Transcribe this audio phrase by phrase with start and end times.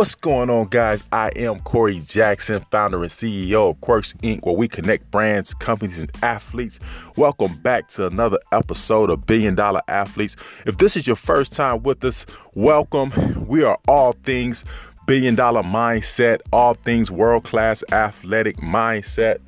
[0.00, 1.04] What's going on, guys?
[1.12, 6.00] I am Corey Jackson, founder and CEO of Quirks Inc., where we connect brands, companies,
[6.00, 6.80] and athletes.
[7.16, 10.36] Welcome back to another episode of Billion Dollar Athletes.
[10.64, 13.44] If this is your first time with us, welcome.
[13.46, 14.64] We are all things
[15.06, 19.40] billion dollar mindset, all things world class athletic mindset.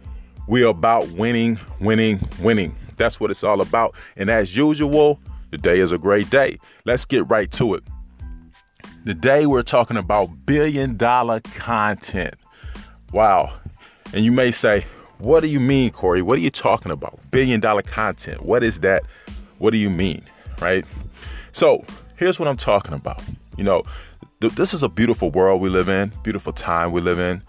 [0.49, 2.77] We are about winning, winning, winning.
[2.99, 3.95] That's what it's all about.
[4.19, 5.19] And as usual,
[5.51, 6.59] today is a great day.
[6.85, 7.85] Let's get right to it.
[9.05, 12.35] Today we're talking about billion dollar content.
[13.11, 13.53] Wow.
[14.15, 14.87] And you may say,
[15.19, 16.23] what do you mean, Corey?
[16.23, 17.19] What are you talking about?
[17.33, 18.45] Billion dollar content.
[18.45, 19.03] What is that?
[19.59, 20.23] What do you mean?
[20.61, 20.85] Right?
[21.51, 21.85] So
[22.17, 23.21] here's what I'm talking about.
[23.57, 23.83] You know,
[24.41, 27.43] th- this is a beautiful world we live in, beautiful time we live in.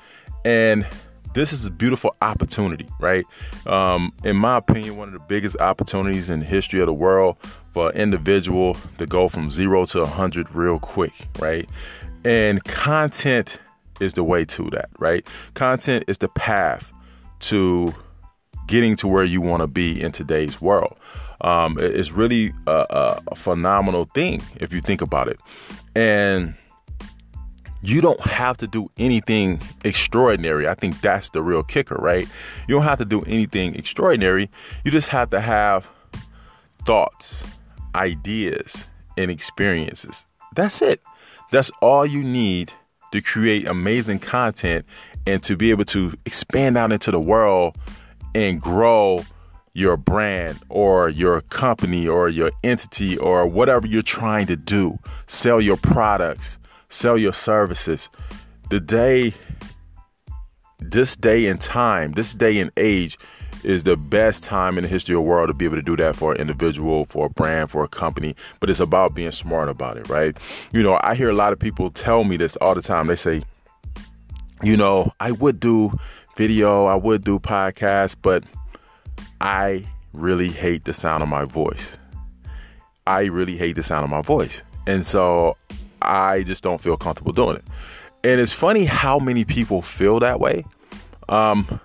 [0.44, 0.88] And
[1.36, 3.26] this is a beautiful opportunity, right?
[3.68, 7.38] Um, in my opinion, one of the biggest opportunities in the history of the world
[7.74, 11.68] for an individual to go from zero to 100 real quick, right?
[12.24, 13.60] And content
[14.00, 15.26] is the way to that, right?
[15.54, 16.92] Content is the path
[17.40, 17.94] to
[18.68, 20.96] getting to where you want to be in today's world.
[21.42, 25.40] Um, it's really a, a phenomenal thing if you think about it.
[25.96, 26.56] And
[27.82, 30.68] you don't have to do anything extraordinary.
[30.70, 32.26] I think that's the real kicker, right?
[32.68, 34.50] You don't have to do anything extraordinary.
[34.86, 35.90] You just have to have
[36.86, 37.44] thoughts,
[37.96, 40.26] ideas, and experiences.
[40.56, 41.02] That's it.
[41.52, 42.74] That's all you need
[43.12, 44.86] to create amazing content
[45.26, 47.76] and to be able to expand out into the world
[48.34, 49.24] and grow
[49.74, 55.00] your brand or your company or your entity or whatever you're trying to do.
[55.28, 56.58] Sell your products,
[56.90, 58.10] sell your services.
[58.70, 59.34] The day,
[60.80, 63.18] this day and time, this day and age,
[63.64, 65.96] is the best time in the history of the world to be able to do
[65.98, 68.36] that for an individual, for a brand, for a company.
[68.60, 70.36] But it's about being smart about it, right?
[70.72, 73.08] You know, I hear a lot of people tell me this all the time.
[73.08, 73.44] They say,
[74.62, 75.92] you know, I would do
[76.36, 78.44] video, I would do podcasts, but
[79.42, 81.98] I really hate the sound of my voice.
[83.06, 84.62] I really hate the sound of my voice.
[84.88, 85.58] And so
[86.02, 87.66] I just don't feel comfortable doing it.
[88.24, 90.64] And it's funny how many people feel that way.
[91.28, 91.80] Um,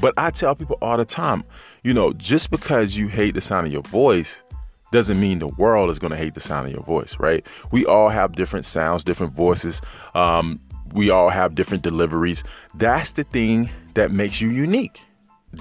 [0.00, 1.44] but I tell people all the time,
[1.82, 4.42] you know, just because you hate the sound of your voice
[4.90, 7.44] doesn't mean the world is going to hate the sound of your voice, right?
[7.72, 9.82] We all have different sounds, different voices.
[10.14, 10.60] Um,
[10.92, 12.44] we all have different deliveries.
[12.74, 15.02] That's the thing that makes you unique.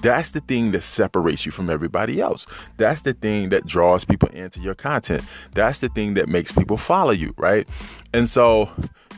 [0.01, 2.45] That's the thing that separates you from everybody else.
[2.77, 5.23] That's the thing that draws people into your content.
[5.53, 7.67] That's the thing that makes people follow you, right?
[8.13, 8.69] And so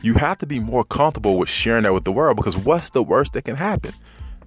[0.02, 3.02] you have to be more comfortable with sharing that with the world because what's the
[3.02, 3.92] worst that can happen?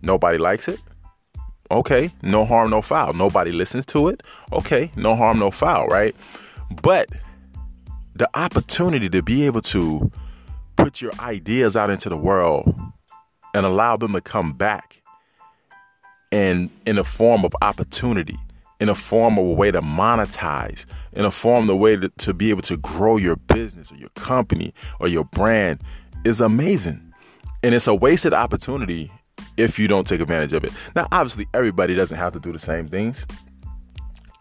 [0.02, 0.80] Nobody likes it.
[1.72, 3.14] Okay, no harm, no foul.
[3.14, 4.24] Nobody listens to it.
[4.52, 6.16] Okay, no harm, no foul, right?
[6.82, 7.10] But
[8.16, 10.12] the opportunity to be able to
[10.78, 12.74] put your ideas out into the world
[13.54, 15.02] and allow them to come back
[16.32, 18.38] and in a form of opportunity,
[18.80, 22.34] in a form of a way to monetize, in a form a way to, to
[22.34, 25.82] be able to grow your business or your company or your brand
[26.24, 27.14] is amazing.
[27.62, 29.12] And it's a wasted opportunity
[29.60, 30.72] if you don't take advantage of it.
[30.96, 33.26] Now, obviously, everybody doesn't have to do the same things.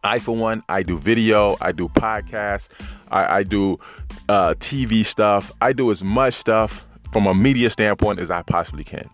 [0.04, 2.68] I, for one, I do video, I do podcasts,
[3.10, 3.78] I, I do
[4.28, 5.52] uh, TV stuff.
[5.60, 9.10] I do as much stuff from a media standpoint as I possibly can.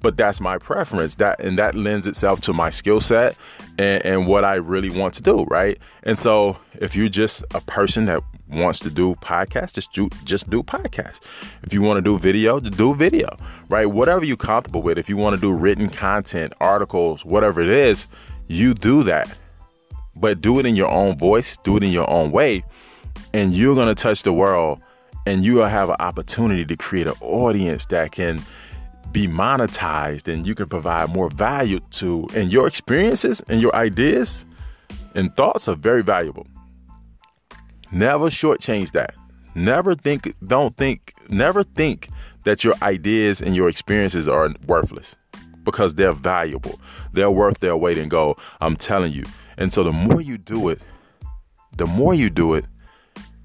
[0.00, 1.14] But that's my preference.
[1.14, 3.36] That and that lends itself to my skill set
[3.78, 5.78] and, and what I really want to do, right?
[6.02, 10.50] And so, if you're just a person that wants to do podcast, just do just
[10.50, 11.20] do podcast.
[11.62, 13.36] If you want to do video, just do video,
[13.68, 13.86] right?
[13.86, 14.98] Whatever you're comfortable with.
[14.98, 18.06] If you want to do written content, articles, whatever it is,
[18.48, 19.34] you do that.
[20.16, 22.64] But do it in your own voice, do it in your own way,
[23.32, 24.80] and you're gonna touch the world
[25.26, 28.40] and you will have an opportunity to create an audience that can
[29.12, 34.44] be monetized and you can provide more value to and your experiences and your ideas
[35.14, 36.46] and thoughts are very valuable.
[37.94, 39.14] Never shortchange that.
[39.54, 42.08] Never think, don't think, never think
[42.42, 45.14] that your ideas and your experiences are worthless
[45.62, 46.80] because they're valuable.
[47.12, 48.40] They're worth their weight in gold.
[48.60, 49.22] I'm telling you.
[49.56, 50.82] And so the more you do it,
[51.76, 52.64] the more you do it,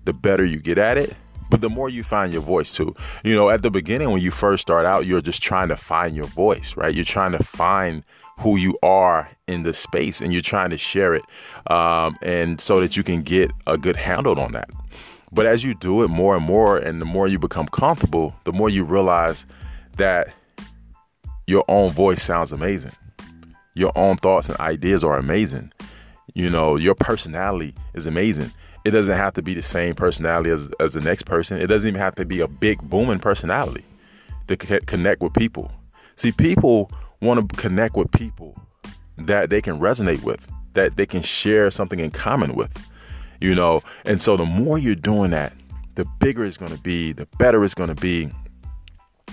[0.06, 1.16] the better you get at it.
[1.50, 2.94] But the more you find your voice too.
[3.24, 6.16] You know, at the beginning when you first start out, you're just trying to find
[6.16, 6.94] your voice, right?
[6.94, 8.04] You're trying to find
[8.40, 11.24] who you are in the space and you're trying to share it
[11.70, 14.70] um, and so that you can get a good handle on that
[15.32, 18.54] but as you do it more and more and the more you become comfortable the
[18.54, 19.46] more you realize
[19.98, 20.34] that
[21.48, 22.94] your own voice sounds amazing
[23.74, 25.70] your own thoughts and ideas are amazing
[26.34, 28.52] You know, your personality is amazing.
[28.86, 31.60] It doesn't have to be the same personality as, as the next person.
[31.60, 33.86] It doesn't even have to be a big booming personality
[34.48, 35.72] to c- connect with people.
[36.16, 36.92] See, people
[37.22, 38.56] want to connect with people
[39.18, 42.90] that they can resonate with, that they can share something in common with,
[43.42, 43.82] you know.
[44.06, 45.54] And so the more you're doing that,
[45.96, 48.30] the bigger it's going to be, the better it's going to be.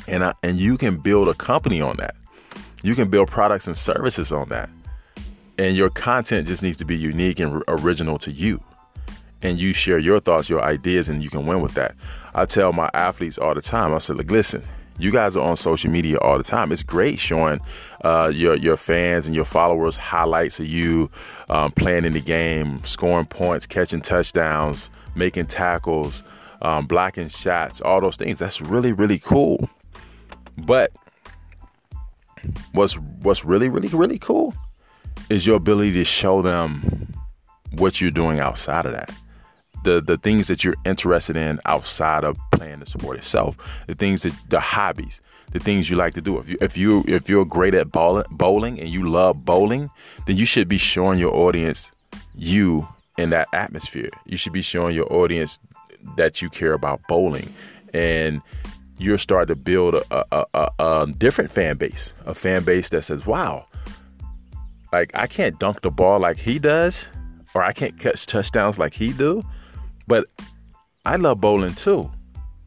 [0.08, 2.14] And, I, and you can build a company on that.
[2.82, 4.68] You can build products and services on that.
[5.58, 8.62] And your content just needs to be unique and original to you.
[9.46, 11.94] And you share your thoughts, your ideas, and you can win with that.
[12.34, 14.64] I tell my athletes all the time, I said, like, listen,
[14.98, 16.72] you guys are on social media all the time.
[16.72, 17.60] It's great showing
[18.02, 21.10] uh, your your fans and your followers highlights of you
[21.48, 26.24] um, playing in the game, scoring points, catching touchdowns, making tackles,
[26.60, 28.40] um, blocking shots, all those things.
[28.40, 29.70] That's really really cool.
[30.56, 30.90] But
[32.72, 34.54] what's what's really really really cool
[35.30, 37.12] is your ability to show them
[37.72, 39.12] what you're doing outside of that
[39.86, 43.56] the the things that you're interested in outside of playing the sport itself,
[43.86, 45.20] the things that the hobbies,
[45.52, 46.38] the things you like to do.
[46.38, 49.88] If you if you if you're great at bowling, and you love bowling,
[50.26, 51.92] then you should be showing your audience
[52.34, 54.10] you in that atmosphere.
[54.26, 55.60] You should be showing your audience
[56.16, 57.54] that you care about bowling,
[57.94, 58.42] and
[58.98, 63.02] you're starting to build a, a, a, a different fan base, a fan base that
[63.02, 63.66] says, "Wow,
[64.92, 67.08] like I can't dunk the ball like he does."
[67.54, 69.42] Or I can't catch touchdowns like he do,
[70.06, 70.26] but
[71.04, 72.10] I love bowling too.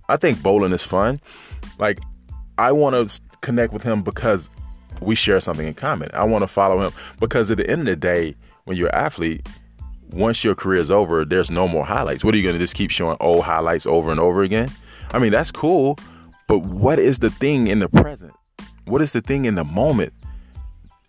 [0.07, 1.19] I think bowling is fun.
[1.77, 1.99] Like
[2.57, 4.49] I want to connect with him because
[5.01, 6.09] we share something in common.
[6.13, 8.95] I want to follow him because at the end of the day, when you're an
[8.95, 9.47] athlete,
[10.11, 12.23] once your career is over, there's no more highlights.
[12.23, 14.71] What are you going to just keep showing old highlights over and over again?
[15.11, 15.97] I mean, that's cool,
[16.47, 18.33] but what is the thing in the present?
[18.85, 20.13] What is the thing in the moment?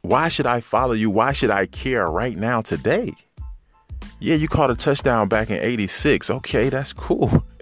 [0.02, 1.10] Why should I follow you?
[1.10, 3.14] Why should I care right now today?
[4.18, 6.30] Yeah, you caught a touchdown back in 86.
[6.30, 7.44] Okay, that's cool.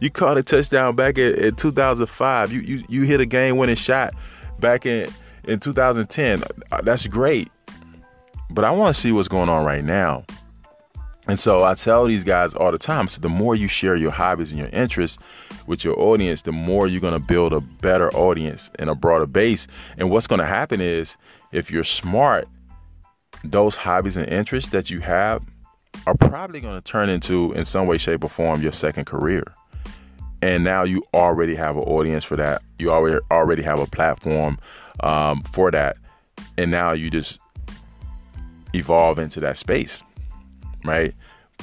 [0.00, 2.52] You caught a touchdown back in, in 2005.
[2.52, 4.12] You, you you hit a game winning shot
[4.60, 5.10] back in,
[5.44, 6.42] in 2010.
[6.70, 7.50] Uh, that's great.
[8.50, 10.24] But I want to see what's going on right now.
[11.28, 14.10] And so I tell these guys all the time so the more you share your
[14.10, 15.18] hobbies and your interests
[15.66, 19.26] with your audience, the more you're going to build a better audience and a broader
[19.26, 19.68] base.
[19.96, 21.16] And what's going to happen is
[21.52, 22.48] if you're smart,
[23.44, 25.42] those hobbies and interests that you have
[26.06, 29.44] are probably going to turn into, in some way, shape, or form, your second career.
[30.40, 32.62] And now you already have an audience for that.
[32.78, 34.58] You already already have a platform
[35.00, 35.96] um, for that,
[36.58, 37.38] and now you just
[38.74, 40.02] evolve into that space,
[40.84, 41.14] right?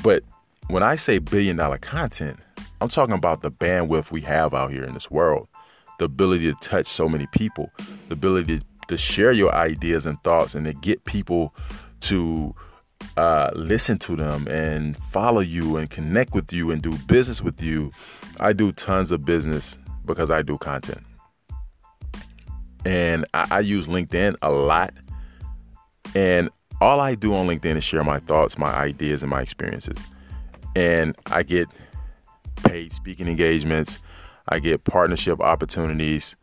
[0.01, 0.23] But
[0.69, 2.39] when I say billion dollar content,
[2.79, 5.49] I'm talking about the bandwidth we have out here in this world,
[5.97, 7.71] the ability to touch so many people,
[8.07, 11.53] the ability to, to share your ideas and thoughts, and to get people
[12.01, 12.55] to
[13.17, 17.61] uh, listen to them and follow you and connect with you and do business with
[17.61, 17.91] you.
[18.39, 21.01] I do tons of business because I do content.
[22.85, 24.93] And I, I use LinkedIn a lot.
[26.15, 26.49] And
[26.81, 29.97] all I do on LinkedIn is share my thoughts, my ideas, and my experiences.
[30.75, 31.67] And I get
[32.63, 33.99] paid speaking engagements,
[34.47, 36.35] I get partnership opportunities.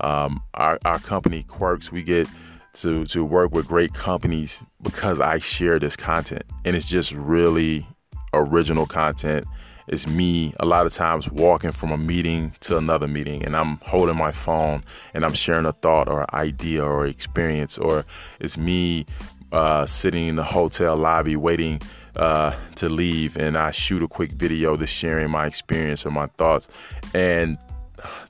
[0.00, 2.26] Um, our, our company Quirks, we get
[2.74, 6.44] to to work with great companies because I share this content.
[6.64, 7.86] And it's just really
[8.32, 9.46] original content.
[9.86, 13.76] It's me a lot of times walking from a meeting to another meeting and I'm
[13.78, 18.06] holding my phone and I'm sharing a thought or idea or experience or
[18.40, 19.04] it's me
[19.52, 21.82] uh, sitting in the hotel lobby waiting
[22.16, 26.26] uh, to leave and I shoot a quick video to sharing my experience or my
[26.38, 26.68] thoughts.
[27.12, 27.58] And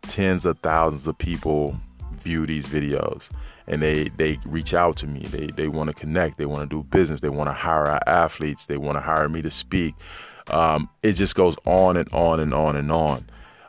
[0.02, 1.78] tens of thousands of people
[2.20, 3.30] view these videos
[3.66, 5.20] and they they reach out to me.
[5.20, 6.38] They they want to connect.
[6.38, 7.20] They want to do business.
[7.20, 8.66] They want to hire our athletes.
[8.66, 9.94] They want to hire me to speak.
[10.50, 13.24] Um, it just goes on and on and on and on.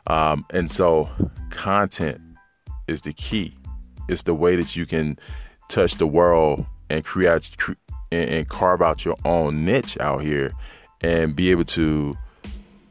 [0.06, 1.08] Um, and so,
[1.50, 2.20] content
[2.86, 3.54] is the key.
[4.08, 5.18] It's the way that you can
[5.68, 7.56] touch the world and create
[8.12, 10.52] and, and carve out your own niche out here,
[11.00, 12.16] and be able to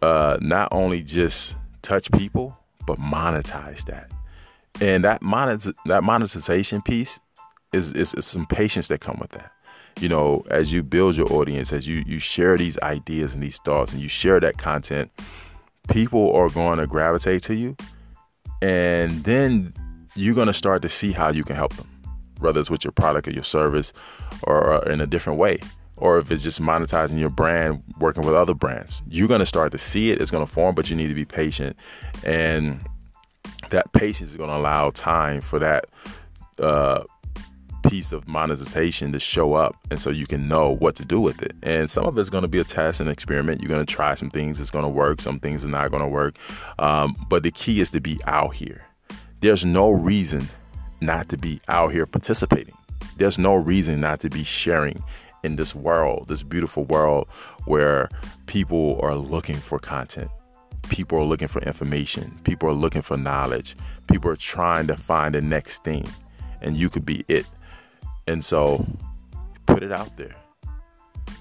[0.01, 4.11] uh, not only just touch people but monetize that
[4.81, 7.19] and that monet- that monetization piece
[7.73, 9.51] is, is, is some patience that come with that.
[9.99, 13.59] You know as you build your audience as you you share these ideas and these
[13.59, 15.09] thoughts and you share that content
[15.87, 17.75] people are going to gravitate to you.
[18.61, 19.73] And then
[20.15, 21.87] you're going to start to see how you can help them
[22.39, 23.93] whether it's with your product or your service
[24.43, 25.57] or in a different way
[25.95, 29.01] or if it's just monetizing your brand working with other brands.
[29.07, 31.13] You're going to start to see it it's going to form but you need to
[31.13, 31.77] be patient.
[32.23, 32.81] And
[33.69, 35.85] that patience is going to allow time for that
[36.59, 37.03] uh,
[37.89, 41.41] piece of monetization to show up and so you can know what to do with
[41.41, 41.53] it.
[41.63, 43.61] And some of it's going to be a test and experiment.
[43.61, 46.03] You're going to try some things, it's going to work, some things are not going
[46.03, 46.37] to work.
[46.79, 48.85] Um, but the key is to be out here.
[49.41, 50.47] There's no reason
[51.01, 52.75] not to be out here participating.
[53.17, 55.03] There's no reason not to be sharing
[55.43, 57.27] in this world, this beautiful world
[57.65, 58.09] where
[58.47, 60.31] people are looking for content.
[60.89, 62.39] People are looking for information.
[62.43, 63.75] People are looking for knowledge.
[64.07, 66.07] People are trying to find the next thing,
[66.61, 67.45] and you could be it.
[68.27, 68.85] And so,
[69.65, 70.35] put it out there.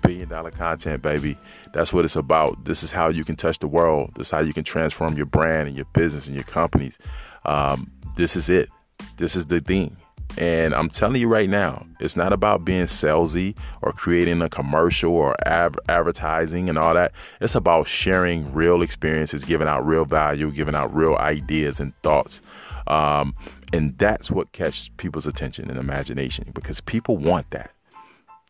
[0.03, 1.39] Billion dollar content, baby.
[1.73, 2.65] That's what it's about.
[2.65, 4.13] This is how you can touch the world.
[4.17, 6.99] This is how you can transform your brand and your business and your companies.
[7.45, 8.69] Um, this is it.
[9.17, 9.97] This is the thing.
[10.37, 15.13] And I'm telling you right now, it's not about being salesy or creating a commercial
[15.13, 17.13] or ab- advertising and all that.
[17.41, 22.41] It's about sharing real experiences, giving out real value, giving out real ideas and thoughts.
[22.89, 23.35] Um,
[23.73, 27.71] and that's what catches people's attention and imagination because people want that.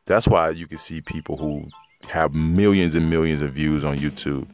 [0.06, 1.66] That's why you can see people who
[2.08, 4.48] have millions and millions of views on YouTube.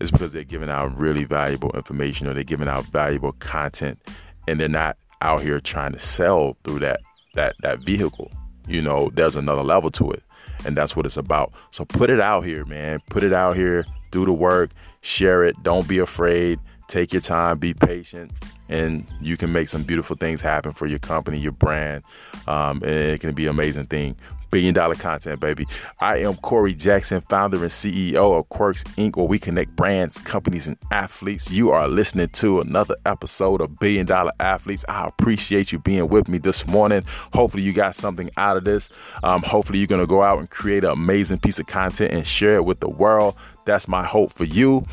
[0.00, 4.00] It's because they're giving out really valuable information or they're giving out valuable content
[4.48, 7.00] and they're not out here trying to sell through that
[7.34, 8.30] that that vehicle.
[8.66, 10.22] You know, there's another level to it.
[10.64, 11.52] And that's what it's about.
[11.72, 13.00] So put it out here, man.
[13.10, 13.84] Put it out here.
[14.12, 14.70] Do the work.
[15.00, 15.60] Share it.
[15.62, 16.60] Don't be afraid.
[16.86, 17.58] Take your time.
[17.58, 18.30] Be patient.
[18.68, 22.04] And you can make some beautiful things happen for your company, your brand.
[22.46, 24.16] Um, and it can be an amazing thing
[24.52, 25.66] billion dollar content, baby.
[25.98, 30.68] I am Corey Jackson, founder and CEO of Quirks Inc., where we connect brands, companies,
[30.68, 31.50] and athletes.
[31.50, 34.84] You are listening to another episode of Billion Dollar Athletes.
[34.88, 37.02] I appreciate you being with me this morning.
[37.32, 38.90] Hopefully, you got something out of this.
[39.24, 42.26] Um, hopefully, you're going to go out and create an amazing piece of content and
[42.26, 43.34] share it with the world.
[43.64, 44.86] That's my hope for you.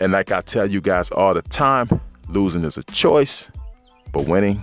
[0.00, 1.88] And like I tell you guys all the time,
[2.28, 3.48] losing is a choice,
[4.12, 4.62] but winning,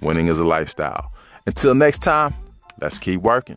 [0.00, 1.12] winning is a lifestyle.
[1.46, 2.34] Until next time,
[2.80, 3.56] let's keep working.